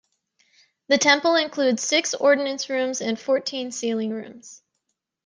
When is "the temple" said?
0.87-1.35